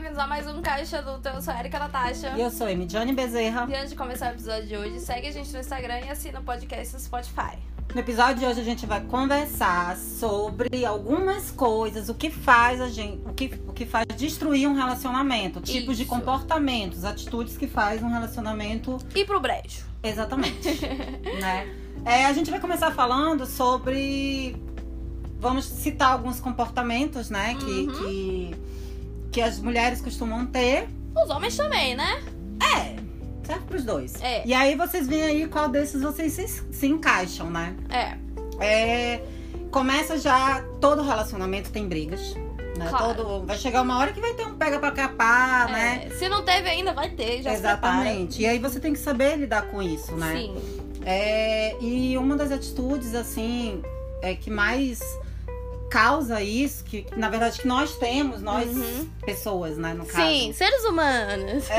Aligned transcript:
bem-vindos 0.00 0.18
a 0.18 0.26
mais 0.26 0.46
um 0.46 0.62
Caixa 0.62 0.98
Adulta. 0.98 1.28
Eu 1.28 1.42
sou 1.42 1.52
a 1.52 1.58
Erika 1.60 1.78
Natasha. 1.78 2.32
E 2.34 2.40
eu 2.40 2.50
sou 2.50 2.66
Emidiane 2.66 3.12
Bezerra. 3.12 3.66
E 3.68 3.74
antes 3.74 3.90
de 3.90 3.96
começar 3.96 4.28
o 4.28 4.34
episódio 4.34 4.66
de 4.66 4.74
hoje, 4.74 4.98
segue 4.98 5.26
a 5.28 5.30
gente 5.30 5.52
no 5.52 5.60
Instagram 5.60 6.00
e 6.00 6.08
assina 6.08 6.40
o 6.40 6.42
podcast 6.42 6.94
no 6.94 7.00
Spotify. 7.00 7.58
No 7.94 8.00
episódio 8.00 8.36
de 8.36 8.46
hoje 8.46 8.60
a 8.62 8.64
gente 8.64 8.86
vai 8.86 9.02
conversar 9.02 9.98
sobre 9.98 10.86
algumas 10.86 11.50
coisas, 11.50 12.08
o 12.08 12.14
que 12.14 12.30
faz 12.30 12.80
a 12.80 12.88
gente, 12.88 13.20
o 13.28 13.34
que, 13.34 13.52
o 13.68 13.74
que 13.74 13.84
faz 13.84 14.06
destruir 14.16 14.66
um 14.66 14.74
relacionamento, 14.74 15.60
tipos 15.60 15.98
de 15.98 16.04
Isso. 16.04 16.10
comportamentos, 16.10 17.04
atitudes 17.04 17.58
que 17.58 17.66
faz 17.66 18.02
um 18.02 18.08
relacionamento 18.08 18.96
E 19.14 19.22
pro 19.26 19.38
brejo. 19.38 19.84
exatamente, 20.02 20.80
né? 21.42 21.68
É, 22.06 22.24
a 22.24 22.32
gente 22.32 22.50
vai 22.50 22.58
começar 22.58 22.90
falando 22.92 23.44
sobre 23.44 24.56
vamos 25.38 25.66
citar 25.66 26.12
alguns 26.12 26.40
comportamentos, 26.40 27.28
né, 27.28 27.54
que, 27.54 27.64
Uhum. 27.64 27.92
que 27.92 28.69
que 29.30 29.40
as 29.40 29.58
mulheres 29.58 30.00
costumam 30.00 30.46
ter. 30.46 30.88
Os 31.14 31.30
homens 31.30 31.56
também, 31.56 31.94
né? 31.94 32.22
É, 32.76 32.96
serve 33.44 33.64
pros 33.66 33.84
dois. 33.84 34.20
É. 34.22 34.46
E 34.46 34.52
aí 34.52 34.74
vocês 34.74 35.06
veem 35.06 35.22
aí 35.22 35.46
qual 35.48 35.68
desses 35.68 36.02
vocês 36.02 36.32
se, 36.32 36.46
se 36.48 36.86
encaixam, 36.86 37.50
né? 37.50 37.76
É. 37.88 38.16
É, 38.60 39.22
começa 39.70 40.18
já, 40.18 40.62
todo 40.80 41.02
relacionamento 41.02 41.70
tem 41.70 41.88
brigas. 41.88 42.34
Né? 42.76 42.88
Claro. 42.88 43.14
Todo, 43.14 43.46
vai 43.46 43.58
chegar 43.58 43.82
uma 43.82 43.98
hora 43.98 44.12
que 44.12 44.20
vai 44.20 44.32
ter 44.34 44.46
um 44.46 44.54
pega 44.54 44.78
pra 44.78 44.90
capar, 44.90 45.70
né? 45.70 46.06
É, 46.06 46.10
Se 46.16 46.28
não 46.28 46.42
teve 46.42 46.68
ainda, 46.68 46.92
vai 46.92 47.10
ter, 47.10 47.42
já 47.42 47.52
Exatamente. 47.52 48.42
E 48.42 48.46
aí 48.46 48.58
você 48.58 48.78
tem 48.78 48.92
que 48.92 48.98
saber 48.98 49.36
lidar 49.36 49.62
com 49.62 49.82
isso, 49.82 50.14
né? 50.16 50.34
Sim. 50.34 50.56
É, 51.04 51.76
e 51.80 52.16
uma 52.16 52.36
das 52.36 52.52
atitudes, 52.52 53.14
assim, 53.14 53.82
é 54.22 54.34
que 54.34 54.50
mais 54.50 55.00
causa 55.90 56.40
isso, 56.42 56.84
que 56.84 57.04
na 57.16 57.28
verdade 57.28 57.60
que 57.60 57.66
nós 57.68 57.96
temos, 57.98 58.40
nós 58.40 58.68
Uhum. 58.70 59.08
pessoas, 59.26 59.76
né, 59.76 59.92
no 59.92 60.06
caso. 60.06 60.26
Sim, 60.26 60.52
seres 60.54 60.84
humanos. 60.84 61.64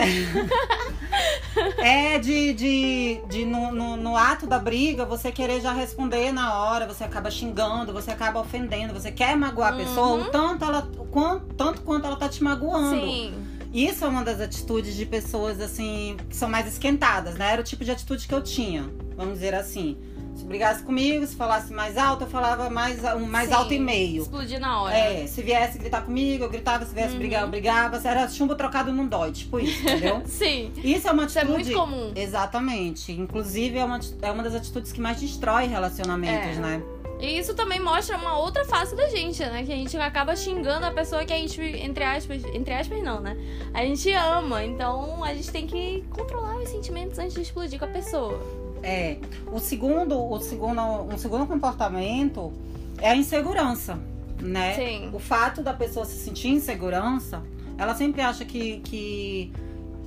É 1.80 2.17
de, 2.19 2.53
de, 2.53 3.22
de 3.27 3.45
no, 3.45 3.72
no, 3.72 3.97
no 3.97 4.16
ato 4.16 4.47
da 4.47 4.58
briga, 4.58 5.05
você 5.05 5.31
querer 5.31 5.59
já 5.61 5.73
responder 5.73 6.31
na 6.31 6.53
hora, 6.63 6.88
você 6.88 7.03
acaba 7.03 7.30
xingando, 7.30 7.91
você 7.91 8.11
acaba 8.11 8.39
ofendendo, 8.39 8.94
você 8.94 9.11
quer 9.11 9.35
magoar 9.35 9.73
a 9.73 9.75
pessoa, 9.77 10.08
Uhum. 10.17 10.22
o 10.22 10.25
tanto, 10.30 10.63
ela, 10.63 10.89
o 10.97 11.05
quanto, 11.05 11.53
tanto 11.55 11.81
quanto 11.81 12.05
ela 12.07 12.16
tá 12.16 12.30
te 12.30 12.44
magoando. 12.44 12.95
Sim. 13.02 13.33
Isso 13.73 14.03
é 14.03 14.07
uma 14.07 14.23
das 14.23 14.39
atitudes 14.41 14.95
de 14.95 15.05
pessoas, 15.05 15.59
assim, 15.61 16.17
que 16.30 16.35
são 16.35 16.50
mais 16.50 16.67
esquentadas, 16.67 17.35
né? 17.35 17.53
Era 17.53 17.61
o 17.61 17.63
tipo 17.63 17.83
de 17.85 17.91
atitude 17.91 18.28
que 18.28 18.33
eu 18.33 18.41
tinha, 18.41 18.89
vamos 19.16 19.35
dizer 19.35 19.53
assim. 19.55 19.97
Se 20.42 20.47
brigasse 20.47 20.81
comigo, 20.81 21.23
se 21.28 21.36
falasse 21.36 21.72
mais 21.72 21.95
alto, 22.00 22.23
eu 22.23 22.28
falava 22.28 22.67
mais, 22.67 23.00
um 23.16 23.28
mais 23.28 23.50
Sim. 23.50 23.53
alto 23.53 23.73
e 23.75 23.80
meio. 23.80 24.23
Explodir 24.23 24.59
na 24.59 24.81
hora. 24.81 24.97
É, 24.97 25.28
se 25.28 25.39
viesse 25.44 25.78
gritar 25.78 26.02
comigo, 26.02 26.45
eu 26.45 26.50
gritava, 26.50 26.84
se 26.84 26.95
viesse 26.95 27.11
Uhum. 27.14 27.20
brigar, 27.20 27.44
eu 27.44 27.47
brigava. 27.47 28.02
Era 28.03 28.28
chumbo 28.28 28.56
trocado 28.56 28.92
não 28.92 29.06
dói, 29.06 29.31
tipo 29.31 29.59
isso, 29.59 29.80
entendeu? 29.84 30.22
Sim. 30.25 30.72
Isso 30.84 31.08
é 31.08 31.12
uma 31.12 31.25
Isso 31.25 31.38
é 31.38 31.44
atitude. 31.44 31.64
muito 31.75 31.80
comum. 31.80 32.12
Exatamente. 32.16 33.12
Inclusive, 33.12 33.78
é 33.78 33.86
uma, 33.86 34.00
é 34.23 34.31
uma 34.31 34.42
das 34.42 34.56
atitudes 34.56 34.92
que 34.92 35.00
mais 35.00 35.19
destrói 35.22 35.67
relacionamentos, 35.67 36.58
É. 36.58 36.59
né? 36.59 36.81
E 37.19 37.38
isso 37.38 37.53
também 37.53 37.80
mostra 37.80 38.17
uma 38.17 38.39
outra 38.39 38.66
face 38.66 38.95
da 38.95 39.08
gente, 39.09 39.39
né? 39.45 39.62
Que 39.64 39.72
a 39.72 39.75
gente 39.75 39.95
acaba 39.95 40.36
xingando 40.36 40.88
a 40.88 40.92
pessoa 40.92 41.23
que 41.23 41.31
a 41.31 41.38
gente, 41.38 41.62
entre 41.62 42.03
aspas, 42.03 42.44
entre 42.45 42.73
aspas 42.73 43.03
não, 43.03 43.19
né? 43.22 43.38
A 43.75 43.86
gente 43.86 44.12
ama. 44.12 44.66
Então 44.66 45.23
a 45.23 45.31
gente 45.36 45.52
tem 45.52 45.67
que 45.67 46.03
controlar 46.09 46.56
os 46.58 46.69
sentimentos 46.69 47.19
antes 47.19 47.36
de 47.36 47.42
explodir 47.44 47.78
com 47.78 47.86
a 47.86 47.89
pessoa. 47.89 48.42
É. 48.83 49.17
O 49.51 49.59
segundo, 49.59 50.17
o 50.19 50.39
segundo, 50.39 50.81
um 50.81 51.17
segundo 51.17 51.45
comportamento 51.45 52.51
é 52.99 53.09
a 53.11 53.15
insegurança, 53.15 53.99
né? 54.41 54.73
Sim. 54.75 55.09
O 55.13 55.19
fato 55.19 55.61
da 55.61 55.73
pessoa 55.73 56.05
se 56.05 56.17
sentir 56.17 56.49
insegurança, 56.49 57.41
ela 57.77 57.93
sempre 57.95 58.21
acha 58.21 58.43
que, 58.45 58.79
que, 58.79 59.51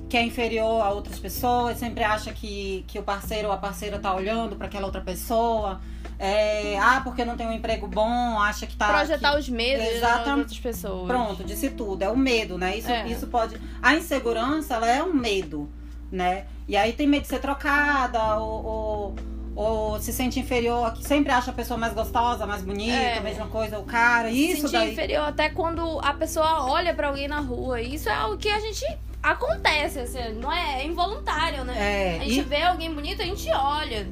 que 0.09 0.17
é 0.17 0.23
inferior 0.23 0.81
a 0.81 0.89
outras 0.89 1.19
pessoas, 1.19 1.77
sempre 1.77 2.03
acha 2.03 2.31
que, 2.33 2.83
que 2.87 2.99
o 2.99 3.03
parceiro 3.03 3.47
ou 3.47 3.53
a 3.53 3.57
parceira 3.57 3.97
tá 3.99 4.13
olhando 4.13 4.55
para 4.55 4.67
aquela 4.67 4.85
outra 4.85 5.01
pessoa. 5.01 5.79
É, 6.17 6.77
ah, 6.79 7.01
porque 7.03 7.25
não 7.25 7.35
tem 7.35 7.45
um 7.45 7.51
emprego 7.51 7.87
bom, 7.87 8.39
acha 8.39 8.65
que 8.65 8.75
tá. 8.77 8.87
Projetar 8.87 9.33
que- 9.33 9.39
os 9.39 9.49
medos 9.49 9.85
Exatamente. 9.85 10.25
das 10.25 10.37
outras 10.37 10.59
pessoas. 10.59 11.07
Pronto, 11.07 11.43
disse 11.43 11.69
tudo. 11.71 12.01
É 12.03 12.09
o 12.09 12.15
medo, 12.15 12.57
né? 12.57 12.77
Isso, 12.77 12.89
É. 12.89 13.05
isso 13.09 13.27
pode. 13.27 13.59
A 13.81 13.95
insegurança, 13.95 14.75
ela 14.75 14.87
é 14.89 15.03
um 15.03 15.13
medo, 15.13 15.69
né? 16.15 16.45
E 16.67 16.75
aí 16.75 16.93
tem 16.93 17.05
medo 17.05 17.23
de 17.23 17.27
ser 17.27 17.39
trocada, 17.39 18.37
ou, 18.37 18.65
ou, 18.65 19.15
ou 19.55 19.99
se 19.99 20.11
sente 20.11 20.39
inferior, 20.39 20.93
que 20.93 21.03
sempre 21.05 21.31
acha 21.31 21.51
a 21.51 21.53
pessoa 21.53 21.77
mais 21.77 21.93
gostosa, 21.93 22.45
mais 22.47 22.61
bonita, 22.63 22.95
É. 22.95 23.17
a 23.19 23.21
mesma 23.21 23.45
coisa, 23.47 23.77
o 23.77 23.83
cara. 23.83 24.29
Isso 24.31 24.61
Sentir 24.61 24.71
daí. 24.73 24.91
inferior 24.93 25.25
até 25.27 25.49
quando 25.49 25.99
a 26.01 26.13
pessoa 26.13 26.65
olha 26.69 26.93
pra 26.93 27.09
alguém 27.09 27.27
na 27.27 27.39
rua. 27.39 27.81
Isso 27.81 28.09
é 28.09 28.13
algo 28.13 28.37
que 28.37 28.49
a 28.49 28.59
gente 28.59 28.83
acontece, 29.21 29.99
assim, 29.99 30.33
não 30.41 30.51
é, 30.51 30.81
é 30.81 30.85
involuntário, 30.85 31.63
né? 31.63 31.75
É, 31.77 32.17
A 32.21 32.23
gente 32.23 32.39
e- 32.39 32.43
vê 32.43 32.61
alguém 32.63 32.93
bonito, 32.93 33.21
a 33.21 33.25
gente 33.25 33.49
olha. 33.51 34.07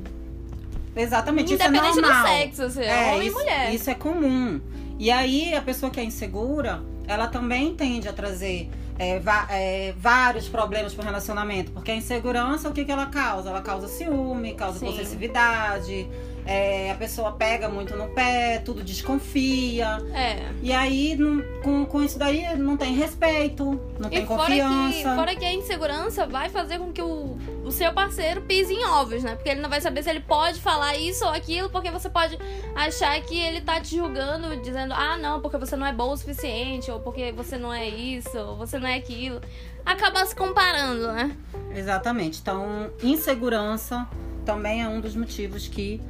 exatamente. 0.95 1.53
Isso 1.53 1.63
é 1.63 1.67
Independente 1.67 1.95
do 1.95 2.01
normal. 2.01 2.27
sexo, 2.27 2.63
assim, 2.63 2.83
É, 2.83 3.13
homem 3.13 3.27
isso, 3.27 3.39
e 3.39 3.41
mulher. 3.43 3.73
Isso 3.73 3.89
é 3.89 3.95
comum. 3.95 4.61
E 4.99 5.09
aí, 5.11 5.53
a 5.55 5.61
pessoa 5.61 5.91
que 5.91 5.99
é 5.99 6.03
insegura, 6.03 6.81
ela 7.07 7.27
também 7.27 7.73
tende 7.75 8.07
a 8.07 8.13
trazer 8.13 8.69
é, 8.99 9.21
é, 9.49 9.93
vários 9.97 10.47
problemas 10.47 10.93
pro 10.93 11.03
relacionamento. 11.03 11.71
Porque 11.71 11.91
a 11.91 11.95
insegurança, 11.95 12.69
o 12.69 12.73
que, 12.73 12.85
que 12.85 12.91
ela 12.91 13.07
causa? 13.07 13.49
Ela 13.49 13.61
causa 13.61 13.87
ciúme, 13.87 14.53
causa 14.53 14.79
Sim. 14.79 14.85
possessividade. 14.87 16.07
é, 16.45 16.91
a 16.91 16.95
pessoa 16.95 17.31
pega 17.31 17.69
muito 17.69 17.95
no 17.95 18.09
pé, 18.09 18.59
tudo 18.65 18.83
desconfia. 18.83 19.97
É. 20.13 20.51
E 20.61 20.73
aí, 20.73 21.15
não- 21.15 21.41
com, 21.63 21.85
com 21.85 22.03
isso 22.03 22.19
daí, 22.19 22.57
não 22.57 22.75
tem 22.75 22.93
respeito, 22.93 23.79
não 23.97 24.09
tem 24.09 24.23
E 24.23 24.25
fora 24.25 24.41
confiança. 24.41 24.93
que, 24.97 25.03
fora 25.03 25.35
que 25.37 25.45
a 25.45 25.53
insegurança 25.53 26.27
vai 26.27 26.49
fazer 26.49 26.79
com 26.79 26.91
que 26.91 27.01
o, 27.01 27.37
o 27.37 27.52
seu 27.73 27.93
parceiro 27.93 28.41
pise 28.41 28.73
em 28.73 28.85
ovos, 28.85 29.23
né? 29.23 29.35
Porque 29.35 29.49
ele 29.49 29.61
não 29.61 29.69
vai 29.69 29.81
saber 29.81 30.03
se 30.03 30.09
ele 30.09 30.19
pode 30.21 30.59
falar 30.61 30.95
isso 30.95 31.25
ou 31.25 31.31
aquilo, 31.31 31.69
porque 31.69 31.91
você 31.91 32.09
pode 32.09 32.37
achar 32.75 33.19
que 33.21 33.37
ele 33.37 33.61
tá 33.61 33.79
te 33.81 33.95
julgando, 33.95 34.55
dizendo, 34.61 34.93
ah, 34.93 35.17
não, 35.17 35.41
porque 35.41 35.57
você 35.57 35.75
não 35.75 35.85
é 35.85 35.93
bom 35.93 36.11
o 36.11 36.17
suficiente, 36.17 36.89
ou 36.89 36.99
porque 36.99 37.31
você 37.31 37.57
não 37.57 37.73
é 37.73 37.87
isso, 37.87 38.37
ou 38.37 38.55
você 38.55 38.79
não 38.79 38.87
é 38.87 38.95
aquilo. 38.95 39.41
Acaba 39.85 40.25
se 40.25 40.35
comparando, 40.35 41.11
né? 41.11 41.35
Exatamente. 41.75 42.39
Então, 42.39 42.91
insegurança 43.01 44.07
também 44.45 44.81
é 44.81 44.87
um 44.87 45.01
dos 45.01 45.15
motivos 45.15 45.67
que 45.67 46.01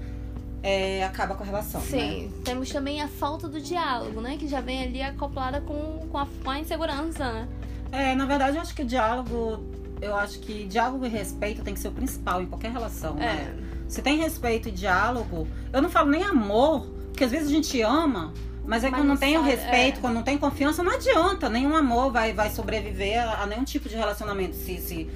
é, 0.61 1.03
acaba 1.03 1.35
com 1.35 1.43
a 1.43 1.45
relação. 1.45 1.81
né? 1.81 1.87
Sim. 1.87 2.33
Temos 2.43 2.69
também 2.69 3.01
a 3.01 3.07
falta 3.07 3.47
do 3.47 3.59
diálogo, 3.59 4.21
né? 4.21 4.37
Que 4.37 4.47
já 4.47 4.61
vem 4.61 4.83
ali 4.83 5.01
acoplada 5.01 5.61
com, 5.61 6.07
com, 6.09 6.17
a, 6.17 6.27
com 6.43 6.49
a 6.49 6.59
insegurança, 6.59 7.31
né? 7.31 7.47
É, 7.91 8.15
na 8.15 8.25
verdade, 8.25 8.57
eu 8.57 8.61
acho 8.61 8.73
que 8.73 8.81
o 8.81 8.85
diálogo. 8.85 9.63
Eu 10.03 10.15
acho 10.15 10.39
que 10.39 10.65
diálogo 10.65 11.05
e 11.05 11.09
respeito 11.09 11.63
tem 11.63 11.73
que 11.73 11.79
ser 11.79 11.87
o 11.87 11.91
principal 11.91 12.41
em 12.41 12.45
qualquer 12.45 12.71
relação, 12.71 13.13
né? 13.15 13.53
É. 13.59 13.73
Se 13.87 14.01
tem 14.01 14.17
respeito 14.17 14.69
e 14.69 14.71
diálogo, 14.71 15.47
eu 15.71 15.81
não 15.81 15.89
falo 15.89 16.09
nem 16.09 16.23
amor, 16.23 16.87
porque 17.07 17.23
às 17.23 17.31
vezes 17.31 17.47
a 17.49 17.51
gente 17.51 17.79
ama, 17.81 18.33
mas 18.65 18.83
aí 18.83 18.89
Mas 18.91 18.99
quando 19.01 19.07
não 19.09 19.17
tem 19.17 19.37
o 19.37 19.41
respeito, 19.41 19.97
é. 19.97 20.01
quando 20.01 20.13
não 20.15 20.23
tem 20.23 20.37
confiança, 20.37 20.81
não 20.83 20.91
adianta. 20.93 21.49
Nenhum 21.49 21.75
amor 21.75 22.11
vai, 22.11 22.33
vai 22.33 22.49
sobreviver 22.49 23.21
a, 23.21 23.43
a 23.43 23.45
nenhum 23.45 23.63
tipo 23.63 23.87
de 23.89 23.95
relacionamento. 23.95 24.55
Se, 24.55 24.77
se, 24.77 25.09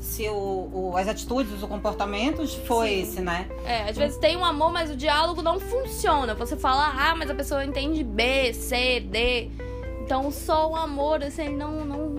se 0.00 0.28
o, 0.28 0.70
o- 0.92 0.96
as 0.96 1.08
atitudes, 1.08 1.52
os 1.52 1.60
comportamentos 1.68 2.54
for 2.54 2.86
Sim. 2.86 3.02
esse, 3.02 3.20
né? 3.20 3.46
É, 3.66 3.88
às 3.90 3.96
vezes 3.96 4.16
tem 4.18 4.36
um 4.36 4.44
amor, 4.44 4.72
mas 4.72 4.90
o 4.90 4.96
diálogo 4.96 5.42
não 5.42 5.58
funciona. 5.60 6.34
Você 6.34 6.56
fala 6.56 6.86
A, 7.10 7.14
mas 7.16 7.28
a 7.30 7.34
pessoa 7.34 7.64
entende 7.64 8.02
B, 8.04 8.52
C, 8.54 9.00
D. 9.00 9.50
Então 10.02 10.30
só 10.30 10.70
o 10.70 10.76
amor, 10.76 11.22
assim, 11.22 11.48
não, 11.56 11.84
não 11.84 12.16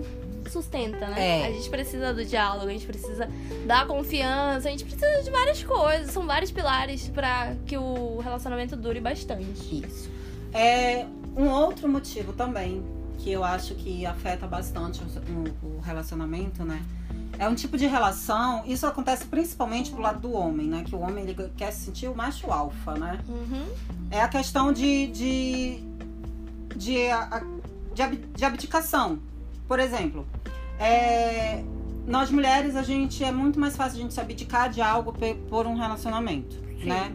sustenta, 0.50 1.06
né? 1.08 1.42
É. 1.42 1.46
A 1.46 1.52
gente 1.52 1.68
precisa 1.70 2.12
do 2.14 2.24
diálogo, 2.24 2.66
a 2.68 2.72
gente 2.72 2.86
precisa 2.86 3.28
da 3.66 3.84
confiança, 3.86 4.68
a 4.68 4.70
gente 4.70 4.84
precisa 4.84 5.22
de 5.22 5.30
várias 5.30 5.62
coisas. 5.62 6.10
São 6.12 6.26
vários 6.26 6.50
pilares 6.50 7.08
pra 7.08 7.54
que 7.66 7.76
o 7.76 8.18
relacionamento 8.20 8.76
dure 8.76 9.00
bastante. 9.00 9.84
Isso. 9.86 10.10
É 10.52 11.06
um 11.36 11.48
outro 11.50 11.88
motivo 11.88 12.32
também 12.32 12.82
que 13.18 13.30
eu 13.32 13.42
acho 13.44 13.74
que 13.74 14.04
afeta 14.06 14.46
bastante 14.46 15.00
o, 15.02 15.66
o- 15.66 15.80
relacionamento, 15.80 16.64
né? 16.64 16.82
É 17.38 17.46
um 17.48 17.54
tipo 17.54 17.76
de 17.76 17.86
relação. 17.86 18.62
Isso 18.66 18.86
acontece 18.86 19.26
principalmente 19.26 19.90
pro 19.90 20.00
lado 20.00 20.20
do 20.20 20.32
homem, 20.32 20.66
né? 20.66 20.84
Que 20.86 20.94
o 20.94 21.00
homem 21.00 21.24
ele 21.28 21.50
quer 21.56 21.70
se 21.70 21.86
sentir 21.86 22.08
o 22.08 22.14
macho 22.16 22.50
alfa, 22.50 22.94
né? 22.94 23.18
Uhum. 23.28 23.66
É 24.10 24.20
a 24.22 24.28
questão 24.28 24.72
de 24.72 25.06
de 25.08 25.80
de, 26.74 27.08
de, 27.94 28.16
de 28.34 28.44
abdicação. 28.44 29.18
Por 29.66 29.78
exemplo, 29.78 30.26
é, 30.78 31.62
nós 32.06 32.30
mulheres 32.30 32.76
a 32.76 32.82
gente 32.82 33.24
é 33.24 33.32
muito 33.32 33.58
mais 33.58 33.76
fácil 33.76 33.98
a 33.98 34.02
gente 34.02 34.14
se 34.14 34.20
abdicar 34.20 34.70
de 34.70 34.80
algo 34.80 35.12
por 35.48 35.66
um 35.66 35.74
relacionamento, 35.74 36.56
Sim. 36.80 36.86
né? 36.86 37.12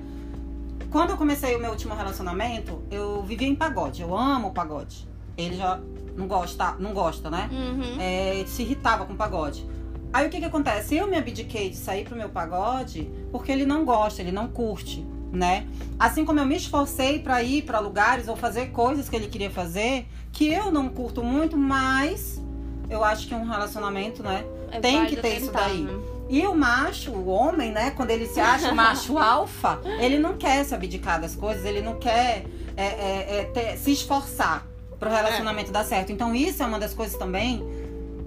Quando 0.90 1.12
eu 1.12 1.18
comecei 1.18 1.56
o 1.56 1.60
meu 1.60 1.72
último 1.72 1.96
relacionamento, 1.96 2.84
eu 2.92 3.24
vivia 3.24 3.48
em 3.48 3.56
pagode. 3.56 4.02
Eu 4.02 4.18
amo 4.18 4.50
o 4.50 4.52
pagode. 4.52 5.08
Ele 5.38 5.56
já 5.56 5.80
não 6.18 6.28
gosta, 6.28 6.76
não 6.80 6.94
gosta, 6.94 7.30
né? 7.30 7.50
Uhum. 7.50 8.02
É, 8.02 8.36
ele 8.36 8.50
se 8.50 8.64
irritava 8.64 9.06
com 9.06 9.14
o 9.14 9.16
pagode. 9.16 9.66
Aí 10.12 10.28
o 10.28 10.30
que 10.30 10.40
que 10.40 10.46
acontece? 10.46 10.98
Eu 10.98 11.08
me 11.08 11.16
abdiquei 11.16 11.70
de 11.70 11.78
sair 11.78 12.04
pro 12.04 12.18
meu 12.18 12.28
pagode 12.28 13.10
porque 13.32 13.50
ele 13.50 13.66
não 13.66 13.86
gosta, 13.86 14.22
ele 14.22 14.34
não 14.34 14.50
curte, 14.50 15.08
né? 15.32 15.66
Assim 16.00 16.26
como 16.26 16.40
eu 16.40 16.46
me 16.46 16.56
esforcei 16.56 17.20
pra 17.20 17.42
ir 17.44 17.62
pra 17.64 17.80
lugares 17.80 18.28
ou 18.28 18.36
fazer 18.36 18.68
coisas 18.72 19.08
que 19.10 19.16
ele 19.16 19.28
queria 19.28 19.50
fazer, 19.50 20.08
que 20.32 20.52
eu 20.52 20.72
não 20.72 20.90
curto 20.90 21.24
muito, 21.24 21.56
mas 21.58 22.42
eu 22.90 23.04
acho 23.04 23.28
que 23.28 23.34
um 23.34 23.46
relacionamento, 23.46 24.22
né? 24.22 24.44
É 24.72 24.80
Tem 24.80 25.06
que 25.06 25.16
ter 25.16 25.38
isso 25.38 25.52
daí. 25.52 25.82
né? 25.84 25.94
E 26.30 26.46
o 26.48 26.56
macho, 26.56 27.12
o 27.12 27.28
homem, 27.28 27.72
né? 27.72 27.92
Quando 27.92 28.10
ele 28.12 28.26
se 28.26 28.40
acha 28.40 28.74
macho 28.74 29.18
alfa, 29.20 29.80
ele 30.00 30.18
não 30.18 30.38
quer 30.38 30.64
se 30.64 30.74
abdicar 30.74 31.20
das 31.20 31.36
coisas, 31.36 31.66
ele 31.66 31.82
não 31.82 31.96
quer 31.96 32.46
é, 32.78 32.84
é, 32.86 33.38
é, 33.40 33.44
ter- 33.54 33.78
se 33.78 33.92
esforçar 33.92 34.66
pro 34.98 35.10
relacionamento 35.10 35.72
dar 35.72 35.84
certo. 35.84 36.12
Então 36.12 36.34
isso 36.34 36.64
é 36.64 36.66
uma 36.66 36.80
das 36.80 36.94
coisas 36.94 37.18
também 37.18 37.62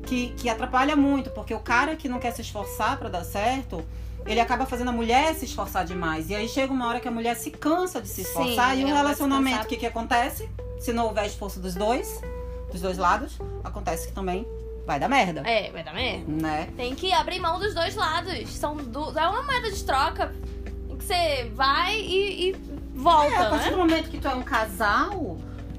que, 0.04 0.28
que 0.36 0.48
atrapalha 0.48 0.94
muito, 0.94 1.30
porque 1.30 1.54
o 1.54 1.60
cara 1.60 1.96
que 1.96 2.08
não 2.08 2.18
quer 2.18 2.32
se 2.32 2.42
esforçar 2.42 2.98
pra 2.98 3.08
dar 3.08 3.24
certo, 3.24 3.84
ele 4.26 4.40
acaba 4.40 4.64
fazendo 4.66 4.88
a 4.88 4.92
mulher 4.92 5.34
se 5.34 5.44
esforçar 5.44 5.84
demais. 5.84 6.30
E 6.30 6.34
aí 6.34 6.48
chega 6.48 6.72
uma 6.72 6.86
hora 6.88 7.00
que 7.00 7.08
a 7.08 7.10
mulher 7.10 7.34
se 7.36 7.50
cansa 7.50 8.00
de 8.00 8.08
se 8.08 8.22
Sim, 8.22 8.22
esforçar 8.22 8.76
e 8.78 8.84
o 8.84 8.86
se 8.86 8.92
relacionamento, 8.92 9.64
o 9.64 9.68
que, 9.68 9.76
que 9.76 9.86
acontece? 9.86 10.48
Se 10.78 10.92
não 10.92 11.06
houver 11.06 11.26
esforço 11.26 11.60
dos 11.60 11.74
dois, 11.74 12.20
dos 12.70 12.80
dois 12.80 12.98
lados, 12.98 13.38
acontece 13.62 14.08
que 14.08 14.12
também 14.12 14.46
vai 14.86 15.00
dar 15.00 15.08
merda. 15.08 15.42
É, 15.48 15.70
vai 15.70 15.82
dar 15.82 15.94
merda. 15.94 16.24
Né? 16.26 16.68
Tem 16.76 16.94
que 16.94 17.12
abrir 17.12 17.40
mão 17.40 17.58
dos 17.58 17.74
dois 17.74 17.94
lados. 17.94 18.48
São 18.50 18.76
du... 18.76 19.18
É 19.18 19.28
uma 19.28 19.42
moeda 19.42 19.70
de 19.70 19.82
troca 19.82 20.34
em 20.90 20.96
que 20.96 21.04
você 21.04 21.50
vai 21.54 21.98
e, 22.00 22.50
e 22.50 22.56
volta, 22.94 23.34
É, 23.34 23.38
a 23.38 23.50
partir 23.50 23.64
né? 23.66 23.70
do 23.72 23.78
momento 23.78 24.10
que 24.10 24.18
tu 24.18 24.28
é 24.28 24.34
um 24.34 24.42
casal, 24.42 25.33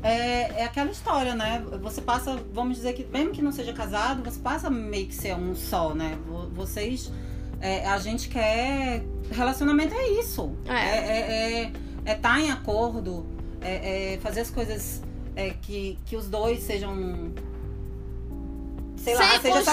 é, 0.07 0.61
é 0.61 0.63
aquela 0.65 0.91
história, 0.91 1.33
né? 1.35 1.63
Você 1.81 2.01
passa, 2.01 2.37
vamos 2.53 2.77
dizer 2.77 2.93
que, 2.93 3.03
mesmo 3.05 3.31
que 3.31 3.41
não 3.41 3.51
seja 3.51 3.73
casado, 3.73 4.23
você 4.23 4.39
passa 4.39 4.69
meio 4.69 5.07
que 5.07 5.15
ser 5.15 5.35
um 5.35 5.55
só, 5.55 5.93
né? 5.93 6.17
Vo- 6.27 6.49
Vocês. 6.53 7.11
é, 7.59 7.85
a 7.87 7.97
gente 7.97 8.29
quer. 8.29 9.03
Relacionamento 9.31 9.93
é 9.95 10.07
isso. 10.19 10.55
É. 10.65 10.73
É 10.73 10.97
é, 10.97 11.63
é, 11.63 11.71
é 12.11 12.15
tá 12.15 12.39
em 12.39 12.51
acordo, 12.51 13.25
é, 13.61 14.13
é 14.13 14.17
fazer 14.19 14.41
as 14.41 14.51
coisas 14.51 15.01
que, 15.63 15.97
que 16.05 16.15
os 16.15 16.27
dois 16.29 16.63
sejam. 16.63 17.33
Sei 18.97 19.13
lá, 19.15 19.21
seja 19.39 19.51
coisas 19.51 19.67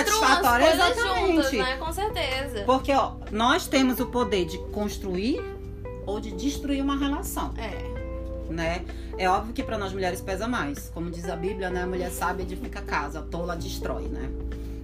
Exatamente. 0.74 1.26
juntas, 1.26 1.52
né? 1.52 1.76
Com 1.76 1.92
certeza. 1.92 2.64
Porque, 2.64 2.92
ó, 2.92 3.12
nós 3.30 3.66
temos 3.66 4.00
o 4.00 4.06
poder 4.06 4.44
de 4.46 4.58
construir 4.70 5.40
ou 6.04 6.20
de 6.20 6.32
destruir 6.32 6.82
uma 6.82 6.96
relação 6.96 7.54
É. 7.56 7.91
né? 8.52 8.84
É 9.18 9.28
óbvio 9.28 9.52
que 9.52 9.62
para 9.62 9.76
nós 9.78 9.92
mulheres 9.92 10.20
pesa 10.20 10.46
mais. 10.46 10.90
Como 10.94 11.10
diz 11.10 11.28
a 11.28 11.36
Bíblia, 11.36 11.70
né? 11.70 11.82
A 11.82 11.86
mulher 11.86 12.10
sabe 12.10 12.42
edifica 12.42 12.78
a 12.78 12.82
casa, 12.82 13.18
a 13.20 13.22
tola 13.22 13.56
destrói, 13.56 14.04
né? 14.08 14.30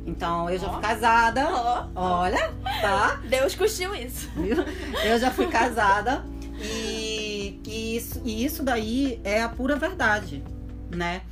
Então, 0.06 0.48
eu 0.48 0.58
já 0.58 0.68
fui 0.68 0.78
Ó. 0.78 0.80
casada. 0.80 1.46
Ó, 1.50 1.86
Olha, 2.22 2.50
tá? 2.80 3.20
Deus 3.28 3.54
curtiu 3.54 3.94
isso. 3.94 4.28
Viu? 4.36 4.56
Eu 5.04 5.18
já 5.18 5.30
fui 5.30 5.46
casada 5.48 6.24
e, 6.60 7.60
e, 7.66 7.96
isso, 7.96 8.20
e 8.24 8.44
isso 8.44 8.62
daí 8.62 9.20
é 9.22 9.42
a 9.42 9.48
pura 9.48 9.76
verdade, 9.76 10.42
né? 10.90 11.22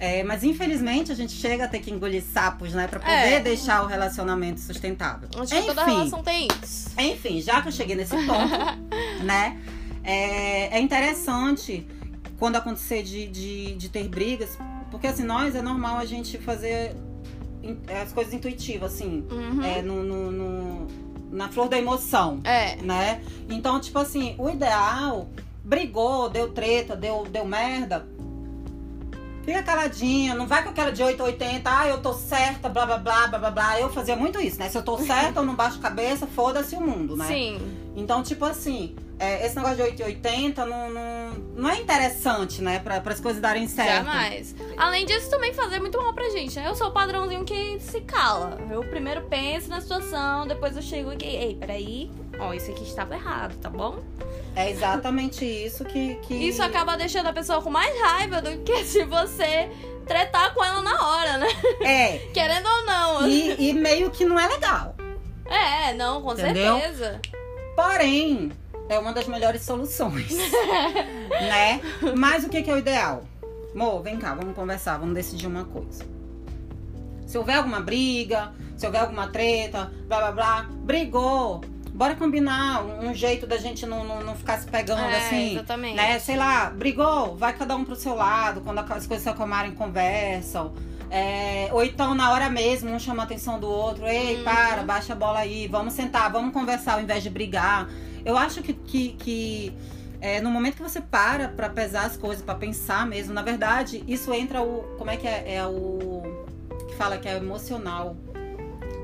É, 0.00 0.22
mas 0.22 0.44
infelizmente 0.44 1.10
a 1.10 1.14
gente 1.14 1.32
chega 1.32 1.64
a 1.64 1.68
ter 1.68 1.80
que 1.80 1.90
engolir 1.90 2.22
sapos, 2.22 2.72
né? 2.72 2.86
Pra 2.86 3.00
poder 3.00 3.12
É. 3.32 3.40
deixar 3.40 3.82
o 3.82 3.86
relacionamento 3.86 4.60
sustentável. 4.60 5.28
Acho 5.36 5.52
que 5.52 5.62
toda 5.62 5.84
relação 5.84 6.22
tem 6.22 6.46
isso. 6.62 6.90
Enfim, 6.96 7.40
já 7.40 7.60
que 7.62 7.68
eu 7.68 7.72
cheguei 7.72 7.96
nesse 7.96 8.14
ponto, 8.14 8.78
né? 9.24 9.58
É, 10.10 10.78
é 10.78 10.80
interessante 10.80 11.86
quando 12.38 12.56
acontecer 12.56 13.02
de, 13.02 13.26
de, 13.28 13.74
de 13.74 13.88
ter 13.90 14.08
brigas, 14.08 14.56
porque 14.90 15.06
assim, 15.06 15.22
nós 15.22 15.54
é 15.54 15.60
normal 15.60 15.98
a 15.98 16.06
gente 16.06 16.38
fazer 16.38 16.96
as 18.02 18.10
coisas 18.12 18.32
intuitivas, 18.32 18.94
assim, 18.94 19.26
Uhum. 19.30 19.62
é, 19.62 19.82
no, 19.82 20.02
no- 20.02 20.30
no- 20.30 20.86
na 21.30 21.48
flor 21.50 21.68
da 21.68 21.76
emoção, 21.78 22.40
É. 22.44 22.76
né? 22.76 23.20
Então, 23.50 23.78
tipo 23.80 23.98
assim, 23.98 24.34
o 24.38 24.48
ideal, 24.48 25.28
brigou, 25.62 26.30
deu 26.30 26.52
treta, 26.52 26.96
deu, 26.96 27.24
deu 27.30 27.44
merda. 27.44 28.06
Fica 29.44 29.62
caladinha, 29.62 30.34
não 30.34 30.46
vai 30.46 30.62
com 30.62 30.70
aquela 30.70 30.90
de 30.90 31.02
880, 31.02 31.70
ah, 31.70 31.86
eu 31.88 32.00
tô 32.00 32.14
certa, 32.14 32.68
blá 32.68 32.86
blá 32.86 32.96
blá 32.98 33.26
blá 33.26 33.38
blá 33.38 33.50
blá. 33.50 33.80
Eu 33.80 33.90
fazia 33.90 34.14
muito 34.16 34.40
isso, 34.40 34.58
né? 34.58 34.68
Se 34.70 34.78
eu 34.78 34.82
tô 34.82 34.96
certa, 34.98 35.40
eu 35.40 35.44
não 35.44 35.54
baixo 35.54 35.78
cabeça, 35.80 36.26
foda-se 36.26 36.74
o 36.76 36.80
mundo, 36.80 37.14
né? 37.16 37.26
Sim. 37.26 37.58
Então, 37.96 38.22
tipo 38.22 38.44
assim, 38.46 38.94
é, 39.18 39.44
esse 39.44 39.56
negócio 39.56 39.76
de 39.76 39.82
880 39.82 40.64
não, 40.64 40.90
não, 40.90 41.30
não 41.56 41.70
é 41.70 41.78
interessante, 41.80 42.62
né? 42.62 42.78
Pra, 42.78 43.02
as 43.04 43.20
coisas 43.20 43.42
darem 43.42 43.66
certo. 43.66 44.04
Jamais. 44.04 44.54
Além 44.76 45.04
disso, 45.04 45.28
também 45.28 45.52
fazer 45.52 45.80
muito 45.80 45.98
mal 45.98 46.12
pra 46.14 46.28
gente, 46.30 46.56
né? 46.56 46.68
Eu 46.68 46.74
sou 46.76 46.88
o 46.88 46.92
padrãozinho 46.92 47.44
que 47.44 47.78
se 47.80 48.00
cala. 48.02 48.58
Eu 48.70 48.82
primeiro 48.84 49.22
penso 49.22 49.68
na 49.68 49.80
situação, 49.80 50.46
depois 50.46 50.76
eu 50.76 50.82
chego 50.82 51.10
aqui. 51.10 51.26
Ei, 51.26 51.54
peraí. 51.56 52.10
Ó, 52.38 52.54
isso 52.54 52.70
aqui 52.70 52.84
estava 52.84 53.14
errado, 53.14 53.56
tá 53.58 53.68
bom? 53.68 53.98
É 54.54 54.70
exatamente 54.70 55.44
isso 55.44 55.84
que. 55.84 56.14
que... 56.22 56.34
Isso 56.34 56.62
acaba 56.62 56.96
deixando 56.96 57.26
a 57.26 57.32
pessoa 57.32 57.60
com 57.60 57.70
mais 57.70 58.00
raiva 58.00 58.40
do 58.40 58.58
que 58.58 58.82
se 58.86 59.04
você 59.04 59.68
tretar 60.06 60.54
com 60.54 60.64
ela 60.64 60.80
na 60.80 61.08
hora, 61.08 61.38
né? 61.38 61.48
É. 61.82 62.18
Querendo 62.32 62.66
ou 62.66 62.84
não. 62.86 63.28
E, 63.28 63.68
e 63.68 63.72
meio 63.72 64.10
que 64.10 64.24
não 64.24 64.38
é 64.38 64.46
legal. 64.46 64.94
É, 65.46 65.92
não, 65.94 66.22
com 66.22 66.32
Entendeu? 66.32 66.78
certeza. 66.78 67.20
Porém, 67.74 68.52
é 68.88 68.98
uma 68.98 69.12
das 69.12 69.26
melhores 69.26 69.62
soluções. 69.62 70.32
né? 71.30 71.80
Mas 72.16 72.44
o 72.44 72.48
que, 72.48 72.62
que 72.62 72.70
é 72.70 72.74
o 72.74 72.78
ideal? 72.78 73.22
Mo, 73.74 74.00
vem 74.00 74.16
cá, 74.16 74.34
vamos 74.34 74.54
conversar, 74.54 74.98
vamos 74.98 75.14
decidir 75.14 75.46
uma 75.46 75.64
coisa. 75.64 76.04
Se 77.26 77.36
houver 77.36 77.56
alguma 77.56 77.80
briga, 77.80 78.52
se 78.76 78.86
houver 78.86 79.00
alguma 79.02 79.28
treta, 79.28 79.92
blá 80.06 80.18
blá 80.18 80.32
blá, 80.32 80.62
brigou. 80.70 81.60
Bora 81.92 82.14
combinar 82.14 82.84
um, 82.84 83.08
um 83.08 83.14
jeito 83.14 83.46
da 83.46 83.56
gente 83.56 83.84
não, 83.84 84.04
não, 84.04 84.20
não 84.22 84.36
ficar 84.36 84.58
se 84.58 84.66
pegando 84.66 85.00
É, 85.02 85.16
assim. 85.16 85.52
exatamente. 85.52 85.96
Né? 85.96 86.18
Sei 86.20 86.36
lá, 86.36 86.70
brigou, 86.70 87.36
vai 87.36 87.52
cada 87.52 87.74
um 87.76 87.84
pro 87.84 87.96
seu 87.96 88.14
lado, 88.14 88.60
quando 88.60 88.78
as 88.78 89.06
coisas 89.06 89.22
se 89.22 89.28
acalmarem, 89.28 89.72
conversam. 89.72 90.72
É, 91.10 91.68
ou 91.72 91.82
então, 91.82 92.14
na 92.14 92.30
hora 92.30 92.48
mesmo, 92.48 92.90
um 92.90 92.98
chama 92.98 93.22
a 93.22 93.26
atenção 93.26 93.58
do 93.58 93.68
outro. 93.68 94.06
Ei, 94.06 94.36
Uhum. 94.36 94.44
para, 94.44 94.82
baixa 94.82 95.12
a 95.12 95.16
bola 95.16 95.40
aí, 95.40 95.66
vamos 95.66 95.92
sentar, 95.94 96.30
vamos 96.30 96.52
conversar 96.52 96.94
ao 96.94 97.00
invés 97.00 97.22
de 97.22 97.30
brigar. 97.30 97.88
Eu 98.24 98.36
acho 98.36 98.62
que, 98.62 98.72
que, 98.72 99.08
que, 99.12 99.72
é, 100.20 100.40
no 100.40 100.50
momento 100.50 100.76
que 100.76 100.82
você 100.82 101.00
para 101.00 101.48
pra 101.48 101.68
pesar 101.68 102.06
as 102.06 102.16
coisas, 102.16 102.44
pra 102.44 102.54
pensar 102.54 103.06
mesmo, 103.06 103.32
na 103.32 103.42
verdade, 103.42 104.04
isso 104.06 104.32
entra 104.32 104.62
o. 104.62 104.82
Como 104.96 105.10
é 105.10 105.16
que 105.16 105.26
é? 105.26 105.54
É 105.56 105.66
o. 105.66 106.22
que 106.88 106.94
fala 106.94 107.18
que 107.18 107.28
é 107.28 107.36
emocional. 107.36 108.16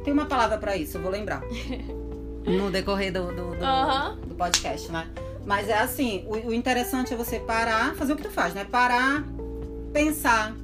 Tem 0.05 0.12
uma 0.12 0.26
palavra 0.26 0.58
pra 0.58 0.76
isso, 0.76 0.99
eu 0.99 1.02
vou 1.02 1.11
lembrar. 1.11 1.43
no 2.46 2.70
decorrer 2.70 3.12
do, 3.12 3.28
do, 3.28 3.56
do, 3.56 4.26
do 4.28 4.34
podcast, 4.34 4.90
né? 4.93 5.08
Mas 5.46 5.69
é 5.69 5.78
assim, 5.78 6.25
o, 6.26 6.49
o 6.49 6.55
interessante 6.55 7.12
é 7.12 7.16
você 7.16 7.38
parar, 7.38 7.94
fazer 7.94 8.12
o 8.12 8.16
que 8.16 8.22
tu 8.22 8.31
faz, 8.31 8.55
né? 8.55 8.64
Parar, 8.64 9.25
pensar, 9.92 10.54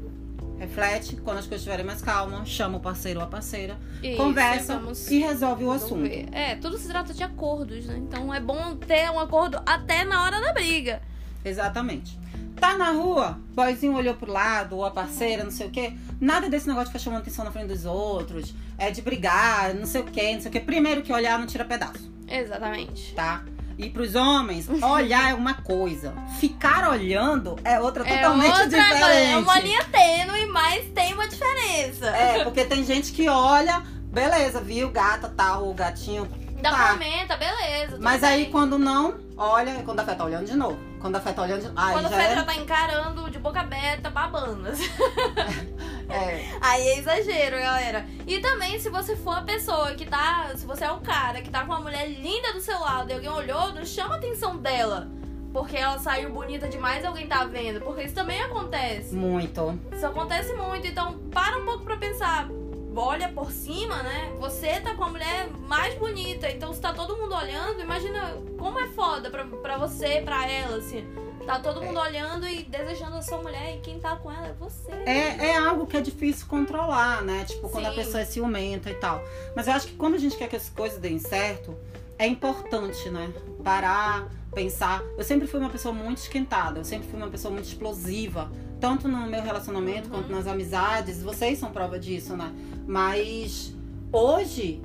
reflete, 0.60 1.16
quando 1.16 1.38
as 1.38 1.46
coisas 1.46 1.62
estiverem 1.62 1.84
mais 1.84 2.02
calmas, 2.02 2.46
chama 2.46 2.76
o 2.76 2.80
parceiro 2.80 3.18
ou 3.18 3.24
a 3.24 3.28
parceira, 3.28 3.78
Isso, 4.02 4.16
conversa 4.18 4.80
e 5.10 5.18
resolve 5.18 5.64
o 5.64 5.70
assunto. 5.72 6.06
É, 6.32 6.54
tudo 6.56 6.76
se 6.76 6.86
trata 6.86 7.14
de 7.14 7.22
acordos, 7.22 7.86
né? 7.86 7.96
Então 7.96 8.32
é 8.32 8.38
bom 8.38 8.76
ter 8.76 9.10
um 9.10 9.18
acordo 9.18 9.60
até 9.64 10.04
na 10.04 10.22
hora 10.22 10.38
da 10.38 10.52
briga. 10.52 11.00
Exatamente. 11.42 12.20
Tá 12.56 12.76
na 12.76 12.90
rua, 12.90 13.38
boyzinho 13.54 13.94
olhou 13.94 14.14
pro 14.14 14.30
lado, 14.30 14.76
ou 14.76 14.84
a 14.84 14.90
parceira, 14.90 15.42
não 15.42 15.50
sei 15.50 15.66
o 15.66 15.70
quê. 15.70 15.94
Nada 16.20 16.46
desse 16.50 16.68
negócio 16.68 16.88
de 16.88 16.92
ficar 16.92 17.02
chamando 17.02 17.22
atenção 17.22 17.42
na 17.42 17.50
frente 17.50 17.68
dos 17.68 17.86
outros, 17.86 18.54
é 18.76 18.90
de 18.90 19.00
brigar, 19.00 19.72
não 19.72 19.86
sei 19.86 20.02
o 20.02 20.04
quê, 20.04 20.34
não 20.34 20.42
sei 20.42 20.50
o 20.50 20.52
quê. 20.52 20.60
Primeiro 20.60 21.00
que 21.00 21.10
olhar 21.10 21.38
não 21.38 21.46
tira 21.46 21.64
pedaço, 21.64 22.12
Exatamente. 22.28 23.14
tá? 23.14 23.42
E 23.80 23.88
pros 23.88 24.14
homens, 24.14 24.68
olhar 24.68 25.30
é 25.30 25.34
uma 25.34 25.54
coisa. 25.54 26.12
Ficar 26.38 26.86
olhando 26.90 27.56
é 27.64 27.80
outra 27.80 28.06
É 28.06 28.16
totalmente 28.16 28.50
outra 28.50 28.66
diferente. 28.66 29.32
é 29.32 29.38
uma 29.38 29.58
linha 29.58 29.84
tênue, 29.84 30.46
mas 30.46 30.84
tem 30.94 31.14
uma 31.14 31.26
diferença. 31.26 32.06
É, 32.08 32.44
porque 32.44 32.62
tem 32.66 32.84
gente 32.84 33.10
que 33.10 33.26
olha, 33.26 33.82
beleza, 34.04 34.60
viu, 34.60 34.90
gata, 34.90 35.32
tal, 35.34 35.70
o 35.70 35.72
gatinho. 35.72 36.28
Dá 36.60 36.70
tá. 36.70 36.92
pimenta, 36.92 37.38
beleza. 37.38 37.96
Mas 37.98 38.22
aí 38.22 38.42
bem. 38.42 38.52
quando 38.52 38.78
não, 38.78 39.14
olha, 39.34 39.82
quando 39.82 40.00
a 40.00 40.04
fé 40.04 40.14
tá 40.14 40.24
olhando 40.26 40.44
de 40.44 40.56
novo. 40.56 40.78
Quando 41.00 41.16
a 41.16 41.20
fé 41.20 41.32
tá 41.32 41.40
olhando 41.40 41.62
de 41.62 41.72
Aí 41.74 41.94
Quando 41.94 42.06
a 42.06 42.08
já 42.10 42.16
Fê 42.16 42.34
já 42.34 42.40
é, 42.42 42.44
tá 42.44 42.54
encarando 42.56 43.30
de 43.30 43.38
boca 43.38 43.60
aberta, 43.60 44.10
babando. 44.10 44.68
é. 46.12 46.58
Aí 46.60 46.88
é 46.88 46.98
exagero, 46.98 47.56
galera. 47.56 48.06
E 48.26 48.38
também, 48.40 48.78
se 48.78 48.88
você 48.90 49.16
for 49.16 49.38
a 49.38 49.42
pessoa 49.42 49.94
que 49.94 50.06
tá. 50.06 50.50
Se 50.56 50.66
você 50.66 50.84
é 50.84 50.92
o 50.92 51.00
cara 51.00 51.40
que 51.42 51.50
tá 51.50 51.60
com 51.64 51.72
uma 51.72 51.80
mulher 51.80 52.08
linda 52.08 52.52
do 52.52 52.60
seu 52.60 52.78
lado 52.78 53.10
e 53.10 53.14
alguém 53.14 53.30
olhou, 53.30 53.72
não 53.72 53.84
chama 53.84 54.14
a 54.14 54.18
atenção 54.18 54.56
dela. 54.56 55.08
Porque 55.52 55.76
ela 55.76 55.98
saiu 55.98 56.30
bonita 56.30 56.68
demais 56.68 57.02
e 57.02 57.06
alguém 57.06 57.26
tá 57.26 57.44
vendo. 57.44 57.80
Porque 57.80 58.02
isso 58.02 58.14
também 58.14 58.40
acontece. 58.40 59.14
Muito. 59.14 59.78
Isso 59.92 60.06
acontece 60.06 60.52
muito. 60.54 60.86
Então, 60.86 61.18
para 61.30 61.58
um 61.58 61.64
pouco 61.64 61.84
pra 61.84 61.96
pensar. 61.96 62.48
Olha 62.94 63.28
por 63.28 63.50
cima, 63.50 64.02
né? 64.02 64.32
Você 64.40 64.80
tá 64.80 64.94
com 64.94 65.04
a 65.04 65.08
mulher 65.08 65.48
mais 65.66 65.94
bonita. 65.94 66.50
Então, 66.50 66.72
se 66.72 66.80
tá 66.80 66.92
todo 66.92 67.16
mundo 67.16 67.34
olhando, 67.34 67.80
imagina 67.80 68.36
como 68.58 68.78
é 68.78 68.88
foda 68.88 69.30
pra, 69.30 69.44
pra 69.44 69.76
você, 69.78 70.20
pra 70.22 70.48
ela, 70.48 70.76
assim. 70.76 71.04
Tá 71.50 71.58
todo 71.58 71.82
mundo 71.82 71.98
olhando 71.98 72.46
e 72.46 72.62
desejando 72.62 73.16
a 73.16 73.22
sua 73.22 73.38
mulher. 73.38 73.76
E 73.76 73.80
quem 73.80 73.98
tá 73.98 74.14
com 74.14 74.30
ela 74.30 74.46
é 74.46 74.52
você. 74.52 74.92
É, 75.04 75.48
é 75.48 75.56
algo 75.56 75.84
que 75.84 75.96
é 75.96 76.00
difícil 76.00 76.46
controlar, 76.46 77.22
né? 77.22 77.44
Tipo, 77.44 77.68
quando 77.68 77.86
a 77.86 77.90
Sim. 77.90 77.96
pessoa 77.96 78.20
é 78.20 78.24
ciumenta 78.24 78.88
e 78.88 78.94
tal. 78.94 79.20
Mas 79.56 79.66
eu 79.66 79.72
acho 79.72 79.88
que 79.88 79.94
quando 79.94 80.14
a 80.14 80.18
gente 80.18 80.36
quer 80.36 80.48
que 80.48 80.54
as 80.54 80.68
coisas 80.68 80.98
deem 81.00 81.18
certo, 81.18 81.76
é 82.16 82.26
importante, 82.26 83.08
né? 83.10 83.32
Parar, 83.64 84.28
pensar. 84.54 85.02
Eu 85.18 85.24
sempre 85.24 85.48
fui 85.48 85.58
uma 85.58 85.70
pessoa 85.70 85.92
muito 85.92 86.18
esquentada, 86.18 86.78
eu 86.78 86.84
sempre 86.84 87.08
fui 87.08 87.18
uma 87.18 87.28
pessoa 87.28 87.52
muito 87.52 87.66
explosiva. 87.66 88.48
Tanto 88.80 89.08
no 89.08 89.26
meu 89.26 89.42
relacionamento 89.42 90.04
Uhum. 90.08 90.20
quanto 90.20 90.30
nas 90.32 90.46
amizades. 90.46 91.20
Vocês 91.20 91.58
são 91.58 91.72
prova 91.72 91.98
disso, 91.98 92.36
né? 92.36 92.52
Mas 92.86 93.74
hoje, 94.12 94.80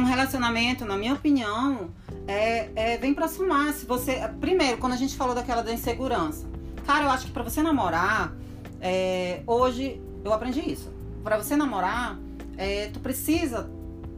um 0.00 0.04
relacionamento, 0.04 0.84
na 0.84 0.96
minha 0.96 1.14
opinião, 1.14 1.90
é, 2.26 2.70
é, 2.74 2.96
vem 2.98 3.14
pra 3.14 3.28
somar. 3.28 3.72
Se 3.72 3.86
você. 3.86 4.20
Primeiro, 4.40 4.78
quando 4.78 4.92
a 4.94 4.96
gente 4.96 5.16
falou 5.16 5.34
daquela 5.34 5.62
da 5.62 5.72
insegurança. 5.72 6.46
Cara, 6.86 7.04
eu 7.04 7.10
acho 7.10 7.26
que 7.26 7.32
pra 7.32 7.42
você 7.42 7.62
namorar, 7.62 8.32
é, 8.80 9.42
hoje 9.46 10.00
eu 10.24 10.32
aprendi 10.32 10.60
isso. 10.60 10.92
Pra 11.22 11.36
você 11.36 11.54
namorar, 11.56 12.18
é, 12.56 12.88
tu 12.92 12.98
precisa 13.00 13.70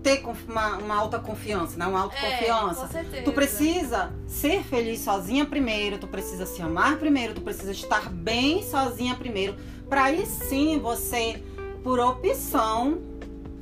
ter 0.03 0.25
uma, 0.49 0.79
uma 0.79 0.97
alta 0.97 1.19
confiança, 1.19 1.77
né? 1.77 1.87
Uma 1.87 1.99
É, 1.99 2.03
autoconfiança. 2.03 2.81
com 2.87 2.93
certeza. 2.93 3.23
Tu 3.23 3.33
precisa 3.33 4.13
ser 4.27 4.63
feliz 4.65 5.01
sozinha 5.01 5.45
primeiro, 5.47 5.99
tu 5.99 6.09
precisa 6.09 6.45
se 6.47 6.61
amar 6.63 6.97
primeiro, 6.97 7.35
tu 7.35 7.41
precisa 7.41 7.71
estar 7.71 8.09
bem 8.11 8.63
sozinha 8.65 9.15
primeiro, 9.15 9.55
para 9.89 10.05
aí 10.05 10.27
sim 10.27 10.79
você, 10.81 11.41
por 11.85 12.01
opção, 12.01 12.99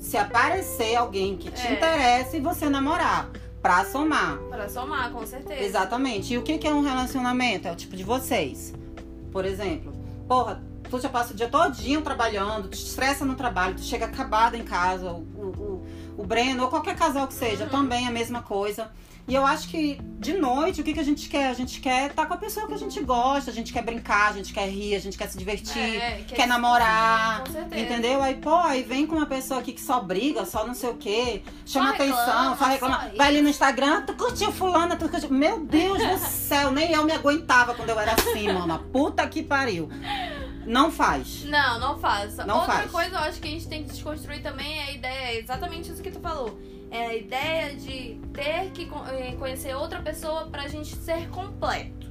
se 0.01 0.17
aparecer 0.17 0.97
alguém 0.97 1.37
que 1.37 1.51
te 1.51 1.67
É. 1.67 1.75
interessa 1.75 2.37
e 2.37 2.41
você 2.41 2.69
namorar, 2.69 3.31
pra 3.63 3.85
somar. 3.85 4.39
Pra 4.49 4.69
somar, 4.69 5.11
com 5.13 5.25
certeza. 5.27 5.63
Exatamente. 5.63 6.33
E 6.35 6.39
o 6.39 6.43
que 6.43 6.59
que 6.59 6.67
é 6.67 6.73
um 6.73 6.81
relacionamento? 6.83 7.69
É 7.69 7.73
o 7.73 7.77
tipo 7.77 7.95
de 7.95 8.03
vocês. 8.03 8.73
Por 9.31 9.45
exemplo, 9.45 9.93
porra, 10.27 10.61
tu 10.89 10.99
já 10.99 11.09
passa 11.09 11.33
o 11.33 11.37
dia 11.37 11.49
todinho 11.49 12.01
trabalhando, 12.03 12.69
te 12.69 12.83
estressa 12.83 13.25
no 13.25 13.35
trabalho, 13.37 13.77
tu 13.77 13.83
chega 13.83 14.07
acabada 14.07 14.57
em 14.57 14.65
casa, 14.65 15.13
o, 15.13 15.21
o, 15.37 15.70
o 16.21 16.27
Breno, 16.27 16.65
ou 16.65 16.69
qualquer 16.69 16.97
casal 16.97 17.27
que 17.27 17.35
seja, 17.35 17.65
Uhum. 17.65 17.71
também 17.71 18.05
é 18.05 18.09
a 18.09 18.13
mesma 18.13 18.43
coisa. 18.43 18.91
E 19.29 19.35
eu 19.35 19.47
acho 19.47 19.69
que 19.69 20.01
de 20.19 20.33
noite, 20.33 20.81
o 20.81 20.85
que, 20.85 20.93
que 20.93 20.99
a 20.99 21.05
gente 21.05 21.29
quer? 21.29 21.51
A 21.51 21.55
gente 21.55 21.81
quer 21.81 22.11
estar 22.11 22.27
com 22.27 22.35
a 22.35 22.37
pessoa 22.37 22.67
que 22.67 22.75
a 22.75 22.77
gente 22.77 22.99
gosta, 23.05 23.51
a 23.51 23.55
gente 23.55 23.73
quer 23.73 23.83
brincar, 23.83 24.31
a 24.31 24.33
gente 24.33 24.53
quer 24.53 24.69
rir, 24.69 24.97
a 24.97 24.99
gente 24.99 25.17
quer 25.17 25.29
se 25.29 25.39
divertir, 25.39 25.79
É, 25.79 26.25
quer 26.27 26.49
namorar. 26.49 27.45
Com 27.45 27.53
certeza. 27.53 27.81
Entendeu? 27.81 28.21
Aí, 28.23 28.35
pô, 28.35 28.55
aí 28.57 28.83
vem 28.83 29.07
com 29.07 29.15
uma 29.17 29.27
pessoa 29.27 29.61
aqui 29.61 29.73
que 29.73 29.81
só 29.81 30.01
briga, 30.01 30.45
só 30.45 30.67
não 30.67 30.75
sei 30.75 30.91
o 30.91 30.95
quê, 30.97 31.43
chama 31.65 31.87
Só 31.87 31.93
reclama, 32.03 32.23
atenção, 32.23 32.57
só 32.59 32.65
reclama. 32.65 33.01
só 33.11 33.17
Vai 33.17 33.29
ali 33.29 33.41
no 33.43 33.49
Instagram, 33.49 34.03
tu 34.05 34.15
curtiu 34.15 34.51
fulana, 34.51 34.97
tu 34.97 35.09
curtiu. 35.09 35.31
Meu 35.31 35.61
Deus 35.61 35.99
do 35.99 36.19
céu, 36.27 36.73
nem 36.73 36.91
eu 36.93 37.05
me 37.05 37.13
aguentava 37.13 37.73
quando 37.75 37.91
eu 37.91 38.01
era 38.01 38.15
assim, 38.15 38.53
mano. 38.53 38.79
Puta 38.93 39.25
que 39.29 39.43
pariu. 39.45 39.89
Não 40.67 40.91
faz. 40.91 41.45
Não, 41.45 41.79
não 41.79 41.99
faça. 41.99 42.45
Não 42.45 42.59
Outra 42.61 42.75
faz. 42.75 42.91
coisa 42.91 43.17
eu 43.17 43.21
acho 43.21 43.41
que 43.41 43.49
a 43.49 43.51
gente 43.51 43.69
tem 43.69 43.83
que 43.83 43.91
desconstruir 43.91 44.43
também 44.43 44.79
é 44.79 44.83
a 44.85 44.93
ideia, 44.93 45.39
exatamente 45.41 45.91
isso 45.91 46.03
que 46.03 46.11
tu 46.11 46.21
falou. 46.21 46.59
É 46.91 47.07
a 47.07 47.17
ideia 47.17 47.75
de 47.77 48.21
ter 48.33 48.71
que 48.73 48.91
eh, 49.11 49.37
conhecer 49.39 49.75
outra 49.75 50.01
pessoa 50.03 50.47
pra 50.47 50.69
gente 50.69 50.95
ser 50.97 51.29
completo. 51.29 52.09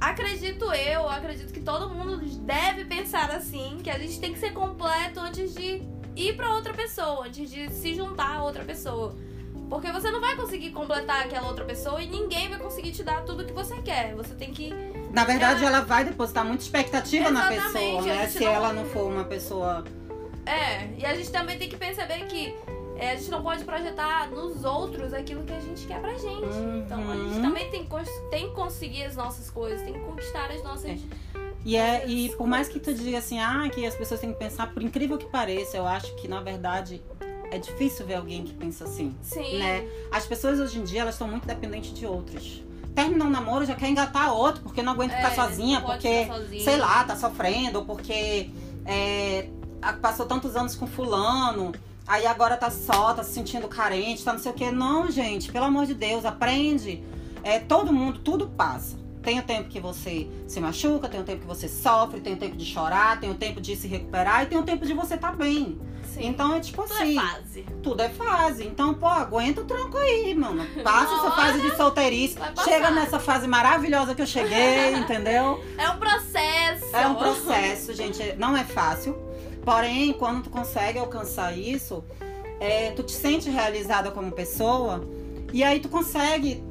Acredito 0.00 0.70
eu, 0.72 1.08
acredito 1.08 1.52
que 1.52 1.60
todo 1.60 1.88
mundo 1.88 2.18
deve 2.40 2.84
pensar 2.84 3.30
assim, 3.30 3.78
que 3.82 3.88
a 3.88 3.98
gente 3.98 4.20
tem 4.20 4.32
que 4.32 4.38
ser 4.38 4.52
completo 4.52 5.20
antes 5.20 5.54
de 5.54 5.82
ir 6.14 6.36
pra 6.36 6.54
outra 6.54 6.74
pessoa, 6.74 7.26
antes 7.26 7.50
de 7.50 7.70
se 7.72 7.94
juntar 7.94 8.36
a 8.36 8.42
outra 8.44 8.62
pessoa. 8.64 9.16
Porque 9.70 9.90
você 9.90 10.10
não 10.10 10.20
vai 10.20 10.36
conseguir 10.36 10.70
completar 10.70 11.24
aquela 11.24 11.48
outra 11.48 11.64
pessoa 11.64 12.02
e 12.02 12.06
ninguém 12.06 12.50
vai 12.50 12.58
conseguir 12.58 12.92
te 12.92 13.02
dar 13.02 13.22
tudo 13.24 13.44
que 13.46 13.52
você 13.52 13.80
quer. 13.80 14.14
Você 14.14 14.34
tem 14.34 14.52
que 14.52 14.70
Na 15.14 15.24
verdade, 15.24 15.64
ela 15.64 15.80
vai 15.80 16.04
depositar 16.04 16.44
muita 16.44 16.62
expectativa 16.64 17.30
na 17.30 17.52
Exatamente, 17.52 17.72
pessoa, 17.72 18.00
a 18.00 18.04
né? 18.04 18.26
Se 18.28 18.40
não- 18.44 18.50
ela 18.52 18.72
não 18.72 18.84
for 18.86 19.10
uma 19.10 19.24
pessoa. 19.24 19.84
É, 20.44 20.88
e 20.98 21.06
a 21.06 21.14
gente 21.14 21.30
também 21.30 21.56
tem 21.56 21.68
que 21.68 21.76
perceber 21.76 22.26
que 22.26 22.54
é, 22.96 23.12
a 23.12 23.16
gente 23.16 23.30
não 23.30 23.42
pode 23.42 23.64
projetar 23.64 24.28
nos 24.30 24.64
outros 24.64 25.12
aquilo 25.14 25.42
que 25.44 25.52
a 25.52 25.60
gente 25.60 25.86
quer 25.86 26.00
pra 26.00 26.12
gente. 26.14 26.56
Então 26.84 27.10
a 27.10 27.14
gente 27.16 27.34
Uhum. 27.36 27.42
também 27.42 27.70
tem, 27.70 27.84
que 27.86 27.90
tem 28.30 28.48
que 28.48 28.54
conseguir 28.54 29.04
as 29.04 29.16
nossas 29.16 29.48
coisas, 29.50 29.82
tem 29.82 29.92
que 29.94 30.00
conquistar 30.00 30.50
as 30.50 30.62
nossas. 30.64 31.00
E, 31.64 31.76
é, 31.76 32.06
e 32.06 32.28
por 32.36 32.46
mais 32.46 32.68
que 32.68 32.78
tu 32.78 32.92
diga 32.92 33.18
assim, 33.18 33.38
ah, 33.40 33.68
que 33.72 33.86
as 33.86 33.94
pessoas 33.94 34.20
têm 34.20 34.32
que 34.32 34.38
pensar, 34.38 34.66
por 34.72 34.82
incrível 34.82 35.16
que 35.16 35.26
pareça, 35.26 35.76
eu 35.76 35.86
acho 35.86 36.14
que 36.16 36.28
na 36.28 36.40
verdade 36.40 37.02
é 37.50 37.58
difícil 37.58 38.04
ver 38.04 38.14
alguém 38.14 38.42
que 38.44 38.52
pensa 38.52 38.84
assim. 38.84 39.14
Sim. 39.22 39.58
né? 39.58 39.88
As 40.12 40.26
pessoas 40.26 40.58
hoje 40.60 40.78
em 40.78 40.84
dia, 40.84 41.00
elas 41.02 41.14
estão 41.14 41.26
muito 41.28 41.46
dependentes 41.46 41.92
de 41.94 42.04
outros. 42.04 42.62
Terminar 42.94 43.26
um 43.26 43.30
namoro, 43.30 43.64
já 43.64 43.74
quer 43.74 43.88
engatar 43.88 44.32
outro, 44.32 44.62
porque 44.62 44.82
não 44.82 44.92
aguenta 44.92 45.14
É, 45.14 45.16
ficar 45.16 45.34
sozinha, 45.34 45.80
porque, 45.80 46.26
sozinha. 46.26 46.62
sei 46.64 46.76
lá, 46.76 47.02
tá 47.04 47.16
sofrendo, 47.16 47.80
ou 47.80 47.84
porque 47.84 48.50
é, 48.86 49.48
passou 50.00 50.26
tantos 50.26 50.54
anos 50.54 50.76
com 50.76 50.86
fulano, 50.86 51.72
aí 52.06 52.24
agora 52.26 52.56
tá 52.56 52.70
só, 52.70 53.12
tá 53.12 53.24
se 53.24 53.32
sentindo 53.32 53.66
carente, 53.66 54.22
tá 54.22 54.32
não 54.32 54.38
sei 54.40 54.52
o 54.52 54.54
quê. 54.54 54.70
Não, 54.70 55.10
gente, 55.10 55.50
pelo 55.50 55.64
amor 55.64 55.86
de 55.86 55.94
Deus, 55.94 56.24
aprende. 56.24 57.02
É, 57.42 57.58
todo 57.58 57.92
mundo, 57.92 58.20
tudo 58.20 58.46
passa. 58.48 58.96
Tem 59.22 59.38
o 59.38 59.42
tempo 59.42 59.68
que 59.70 59.80
você 59.80 60.28
se 60.46 60.60
machuca, 60.60 61.08
tem 61.08 61.18
o 61.20 61.24
tempo 61.24 61.40
que 61.40 61.46
você 61.46 61.66
sofre, 61.66 62.20
tem 62.20 62.34
o 62.34 62.36
tempo 62.36 62.56
de 62.56 62.64
chorar, 62.64 63.18
tem 63.18 63.30
o 63.30 63.34
tempo 63.34 63.60
de 63.60 63.74
se 63.74 63.88
recuperar 63.88 64.42
e 64.44 64.46
tem 64.46 64.58
o 64.58 64.62
tempo 64.62 64.86
de 64.86 64.92
você 64.92 65.16
tá 65.16 65.32
bem. 65.32 65.78
Sim. 66.14 66.26
Então 66.26 66.54
é 66.54 66.60
tipo 66.60 66.82
Tudo 66.82 66.92
assim 66.94 67.18
é 67.18 67.20
fase. 67.20 67.66
tudo 67.82 68.02
é 68.02 68.08
fase. 68.08 68.64
Então, 68.66 68.94
pô, 68.94 69.06
aguenta 69.06 69.60
o 69.60 69.64
tranco 69.64 69.98
aí, 69.98 70.34
mano. 70.34 70.64
Passa 70.82 71.14
essa 71.14 71.30
fase 71.32 71.60
de 71.60 71.76
solteirice. 71.76 72.36
Chega 72.62 72.90
nessa 72.90 73.18
fase 73.18 73.46
maravilhosa 73.48 74.14
que 74.14 74.22
eu 74.22 74.26
cheguei, 74.26 74.94
entendeu? 74.96 75.62
É 75.76 75.90
um 75.90 75.98
processo. 75.98 76.94
É 76.94 77.06
um 77.06 77.16
processo, 77.16 77.92
gente. 77.94 78.34
Não 78.36 78.56
é 78.56 78.64
fácil. 78.64 79.16
Porém, 79.64 80.12
quando 80.12 80.44
tu 80.44 80.50
consegue 80.50 80.98
alcançar 80.98 81.56
isso, 81.56 82.04
é, 82.60 82.90
tu 82.92 83.02
te 83.02 83.12
sente 83.12 83.50
realizada 83.50 84.10
como 84.10 84.30
pessoa. 84.30 85.02
E 85.52 85.64
aí 85.64 85.80
tu 85.80 85.88
consegue 85.88 86.62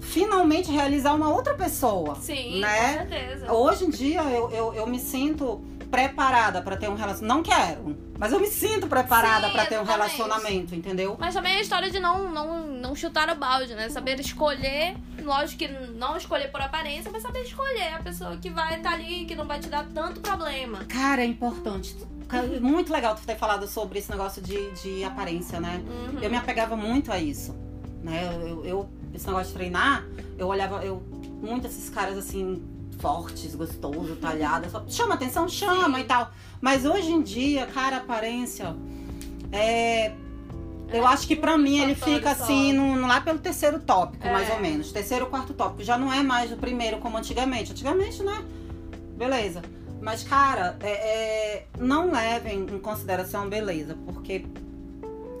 finalmente 0.00 0.70
realizar 0.70 1.14
uma 1.14 1.32
outra 1.32 1.54
pessoa. 1.54 2.14
Sim, 2.16 2.60
né? 2.60 2.98
com 2.98 3.08
certeza. 3.10 3.52
Hoje 3.52 3.84
em 3.84 3.90
dia 3.90 4.22
eu, 4.22 4.50
eu, 4.50 4.74
eu 4.74 4.86
me 4.86 4.98
sinto 4.98 5.62
preparada 5.90 6.60
pra 6.62 6.76
ter 6.76 6.88
um 6.88 6.94
relacionamento. 6.94 7.34
Não 7.34 7.42
quero, 7.42 7.96
mas 8.18 8.32
eu 8.32 8.40
me 8.40 8.46
sinto 8.48 8.86
preparada 8.86 9.48
pra 9.50 9.66
ter 9.66 9.78
um 9.78 9.84
relacionamento, 9.84 10.74
entendeu? 10.74 11.16
Mas 11.18 11.34
também 11.34 11.56
a 11.56 11.60
história 11.60 11.90
de 11.90 11.98
não, 12.00 12.30
não, 12.30 12.66
não 12.66 12.94
chutar 12.94 13.28
o 13.30 13.34
balde, 13.36 13.74
né? 13.74 13.88
Saber 13.88 14.18
escolher. 14.20 14.96
Lógico 15.22 15.58
que 15.58 15.68
não 15.68 16.16
escolher 16.16 16.50
por 16.52 16.60
aparência, 16.60 17.10
mas 17.10 17.22
saber 17.22 17.42
escolher 17.42 17.94
a 17.94 17.98
pessoa 18.00 18.36
que 18.36 18.50
vai 18.50 18.76
estar 18.76 18.92
ali, 18.92 19.24
que 19.24 19.34
não 19.34 19.46
vai 19.46 19.58
te 19.58 19.68
dar 19.68 19.84
tanto 19.94 20.20
problema. 20.20 20.84
Cara, 20.84 21.22
é 21.22 21.26
importante. 21.26 21.96
Cara, 22.28 22.46
Muito 22.60 22.92
legal 22.92 23.14
tu 23.14 23.22
ter 23.24 23.36
falado 23.36 23.66
sobre 23.68 23.98
esse 23.98 24.10
negócio 24.10 24.42
de, 24.42 24.70
de 24.82 25.04
aparência, 25.04 25.60
né? 25.60 25.82
Uhum. 25.86 26.18
Eu 26.20 26.30
me 26.30 26.36
apegava 26.36 26.76
muito 26.76 27.10
a 27.12 27.18
isso. 27.18 27.54
Né? 28.02 28.28
Eu, 28.42 28.64
eu- 28.64 28.88
esse 29.14 29.26
negócio 29.26 29.48
de 29.48 29.54
treinar, 29.54 30.04
eu 30.36 30.46
olhava 30.46 30.84
eu, 30.84 31.02
muito 31.42 31.66
esses 31.66 31.88
caras 31.88 32.18
assim, 32.18 32.62
fortes, 32.98 33.54
gostosos, 33.54 34.18
talhados. 34.20 34.70
Só, 34.72 34.84
chama 34.88 35.14
atenção, 35.14 35.48
chama 35.48 35.96
Sim. 35.98 36.02
e 36.02 36.04
tal. 36.04 36.30
Mas 36.60 36.84
hoje 36.84 37.10
em 37.12 37.22
dia, 37.22 37.66
cara, 37.66 37.98
aparência. 37.98 38.74
É, 39.52 40.08
eu 40.92 41.02
É, 41.04 41.06
acho 41.06 41.26
que 41.26 41.36
pra 41.36 41.56
mim 41.58 41.78
ele 41.78 41.94
fica 41.94 42.30
assim, 42.30 42.72
no, 42.72 42.96
no- 42.96 43.06
lá 43.06 43.20
pelo 43.20 43.38
terceiro 43.38 43.78
tópico, 43.80 44.26
É. 44.26 44.32
mais 44.32 44.48
ou 44.50 44.60
menos. 44.60 44.92
Terceiro, 44.92 45.26
quarto 45.26 45.52
tópico. 45.54 45.82
Já 45.82 45.96
não 45.98 46.12
é 46.12 46.22
mais 46.22 46.50
o 46.52 46.56
primeiro 46.56 46.98
como 46.98 47.16
antigamente. 47.16 47.72
Antigamente, 47.72 48.22
né? 48.22 48.44
Beleza. 49.16 49.62
Mas, 50.00 50.22
cara, 50.22 50.76
é, 50.80 50.90
é, 50.90 51.66
não 51.78 52.10
levem 52.12 52.60
em 52.60 52.78
consideração 52.78 53.48
beleza, 53.48 53.96
porque 54.06 54.44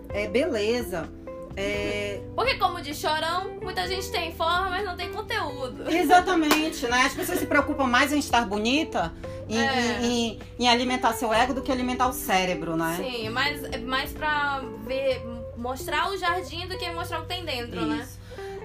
é 0.08 0.26
beleza. 0.26 1.08
É, 1.56 2.20
Porque, 2.34 2.54
como 2.58 2.80
diz 2.82 2.98
Chorão, 2.98 3.52
muita 3.62 3.88
gente 3.88 4.10
tem 4.10 4.30
forma, 4.32 4.68
mas 4.68 4.84
não 4.84 4.94
tem 4.96 5.10
conteúdo. 5.10 5.90
exatamente, 5.90 6.86
né? 6.86 7.02
As 7.06 7.14
pessoas 7.14 7.38
se 7.38 7.46
preocupam 7.46 7.84
mais 7.86 8.12
em 8.12 8.18
estar 8.18 8.46
bonita, 8.46 9.12
em, 9.48 9.58
É. 9.58 9.98
em- 10.02 10.06
em- 10.06 10.38
em 10.58 10.68
alimentar 10.68 11.14
seu 11.14 11.32
ego 11.32 11.54
do 11.54 11.62
que 11.62 11.72
alimentar 11.72 12.08
o 12.08 12.12
cérebro, 12.12 12.76
né? 12.76 12.96
Sim, 13.02 13.30
mas 13.30 13.64
é 13.64 13.78
mais 13.78 14.12
pra 14.12 14.62
ver, 14.86 15.22
mostrar 15.56 16.10
o 16.10 16.18
jardim 16.18 16.66
do 16.66 16.76
que 16.76 16.90
mostrar 16.90 17.20
o 17.20 17.22
que 17.22 17.28
tem 17.28 17.44
dentro, 17.44 17.80
né? 17.86 18.02
Isso. 18.06 18.18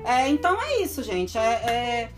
É, 0.04 0.28
então 0.28 0.62
é 0.62 0.82
isso, 0.82 1.02
gente. 1.02 1.38
É, 1.38 1.42
é- 1.42 2.10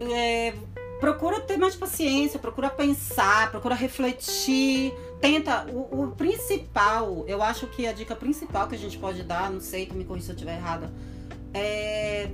é, 0.00 0.54
procura 1.00 1.40
ter 1.40 1.56
mais 1.56 1.74
paciência, 1.74 2.38
procura 2.38 2.68
pensar, 2.68 3.50
procura 3.50 3.74
refletir. 3.74 4.92
Tenta. 5.20 5.66
O, 5.72 6.02
o 6.04 6.08
principal, 6.12 7.24
eu 7.26 7.42
acho 7.42 7.66
que 7.68 7.86
a 7.86 7.92
dica 7.92 8.14
principal 8.14 8.68
que 8.68 8.74
a 8.74 8.78
gente 8.78 8.98
pode 8.98 9.22
dar, 9.22 9.50
não 9.50 9.60
sei, 9.60 9.86
tu 9.86 9.94
me 9.94 10.04
corrija 10.04 10.26
se 10.26 10.32
eu 10.32 10.34
estiver 10.36 10.56
errada, 10.56 10.92
é. 11.54 12.30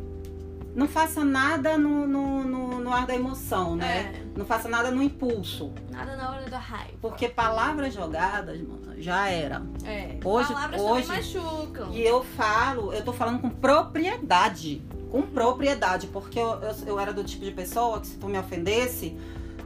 Não 0.75 0.89
faça 0.89 1.23
nada 1.23 1.77
no, 1.77 2.07
no, 2.09 2.43
no, 2.45 2.81
no 2.81 2.91
ar 2.95 3.05
da 3.07 3.15
emoção, 3.15 3.77
né? 3.77 4.11
É, 4.17 4.39
Não 4.39 4.47
faça 4.47 4.71
nada 4.71 4.91
no 4.91 5.03
impulso. 5.03 5.71
nada 5.91 6.17
na 6.17 6.31
hora 6.31 6.49
da 6.49 6.59
raiva. 6.59 6.95
Porque 6.99 7.29
palavras 7.29 7.93
jogadas, 7.93 8.59
mano, 8.63 8.95
já 8.97 9.29
era. 9.29 9.61
É, 9.85 10.19
Hoje- 10.25 10.49
palavras 10.51 10.81
hoje- 10.81 11.09
machucam. 11.09 11.93
E 11.93 12.03
eu 12.03 12.25
falo, 12.25 12.91
eu 12.91 13.05
tô 13.05 13.13
falando 13.13 13.43
com 13.43 13.51
propriedade. 13.51 14.83
Com 15.11 15.21
propriedade, 15.21 16.07
porque 16.07 16.39
eu, 16.39 16.59
eu, 16.63 16.75
eu 16.87 16.99
era 16.99 17.13
do 17.13 17.23
tipo 17.23 17.45
de 17.45 17.51
pessoa 17.51 18.01
que 18.01 18.07
se 18.07 18.17
tu 18.17 18.27
me 18.27 18.39
ofendesse, 18.39 19.15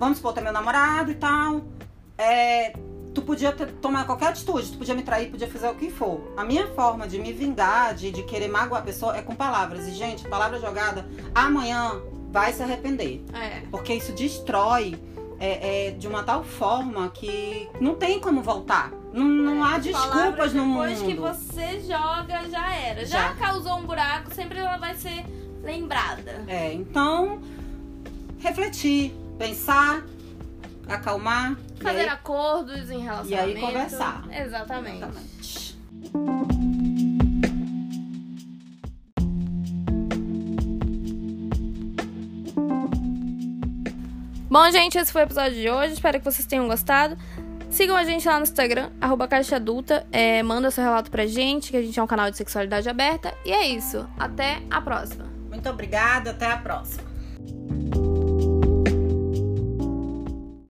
vamos 0.00 0.16
supor, 0.18 0.32
tu 0.32 0.40
é 0.40 0.42
meu 0.42 0.52
namorado 0.52 1.12
e 1.12 1.14
tal. 1.14 1.60
É, 2.18 2.72
podia 3.26 3.52
ter, 3.52 3.66
tomar 3.72 4.06
qualquer 4.06 4.28
atitude, 4.28 4.70
tu 4.70 4.78
podia 4.78 4.94
me 4.94 5.02
trair, 5.02 5.30
podia 5.30 5.48
fazer 5.48 5.68
o 5.68 5.74
que 5.74 5.90
for. 5.90 6.32
A 6.36 6.44
minha 6.44 6.68
forma 6.68 7.06
de 7.06 7.18
me 7.18 7.32
vingar, 7.32 7.94
de, 7.94 8.10
de 8.10 8.22
querer 8.22 8.48
magoar 8.48 8.80
a 8.80 8.84
pessoa 8.84 9.16
é 9.16 9.20
com 9.20 9.34
palavras. 9.34 9.86
E, 9.88 9.90
gente, 9.90 10.26
palavra 10.28 10.60
jogada, 10.60 11.06
amanhã 11.34 12.00
vai 12.30 12.52
se 12.52 12.62
arrepender. 12.62 13.22
É. 13.34 13.62
Porque 13.70 13.92
isso 13.94 14.12
destrói 14.12 14.96
é, 15.38 15.88
é, 15.88 15.90
de 15.90 16.06
uma 16.06 16.22
tal 16.22 16.44
forma 16.44 17.08
que 17.10 17.68
não 17.80 17.94
tem 17.96 18.20
como 18.20 18.42
voltar. 18.42 18.92
Não, 19.12 19.24
não 19.24 19.64
há 19.64 19.78
desculpas 19.78 20.52
no 20.52 20.64
mundo. 20.64 20.88
Depois 20.88 21.02
que 21.02 21.14
você 21.14 21.80
joga, 21.80 22.48
já 22.50 22.74
era. 22.74 23.04
Já. 23.04 23.28
Já. 23.28 23.34
causou 23.34 23.78
um 23.78 23.86
buraco, 23.86 24.34
sempre 24.34 24.58
ela 24.58 24.76
vai 24.76 24.94
ser 24.94 25.24
lembrada. 25.62 26.44
É, 26.46 26.72
então, 26.72 27.40
refletir, 28.38 29.14
pensar, 29.38 30.04
acalmar. 30.88 31.56
e 31.78 31.82
Fazer 31.82 32.00
aí- 32.00 32.08
acordos 32.08 32.90
em 32.90 33.00
relacionamento. 33.00 33.60
conversar. 33.60 34.24
Exatamente. 34.30 34.96
Exatamente. 35.04 35.76
Bom, 44.48 44.70
gente, 44.70 44.96
esse 44.96 45.12
foi 45.12 45.22
o 45.22 45.24
episódio 45.24 45.60
de 45.60 45.68
hoje. 45.68 45.94
Espero 45.94 46.18
que 46.18 46.24
vocês 46.24 46.46
tenham 46.46 46.66
gostado. 46.66 47.16
Sigam 47.68 47.96
a 47.96 48.04
gente 48.04 48.26
lá 48.26 48.36
no 48.38 48.44
Instagram, 48.44 48.90
arroba 49.00 49.26
Caixa 49.28 49.56
Adulta. 49.56 50.06
É, 50.12 50.42
manda 50.42 50.70
seu 50.70 50.82
relato 50.84 51.10
pra 51.10 51.26
gente, 51.26 51.70
que 51.70 51.76
a 51.76 51.82
gente 51.82 51.98
é 51.98 52.02
um 52.02 52.06
canal 52.06 52.30
de 52.30 52.36
sexualidade 52.36 52.88
aberta. 52.88 53.34
E 53.44 53.52
é 53.52 53.66
isso. 53.66 54.08
Até 54.18 54.62
a 54.70 54.80
próxima. 54.80 55.26
Muito 55.50 55.68
obrigada, 55.68 56.30
até 56.30 56.46
a 56.50 56.56
próxima. 56.56 57.05